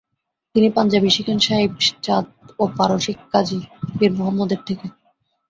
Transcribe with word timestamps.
তিনি 0.55 0.67
পাঞ্জাবি 0.69 1.09
শিখেন 1.09 1.39
সাহিব 1.39 1.71
চাঁদ, 2.03 2.25
ও 2.59 2.73
পারসিক 2.77 3.17
কাজী 3.33 3.59
পীর 3.97 4.11
মুহাম্মদের 4.17 4.61
থেকে। 4.67 4.85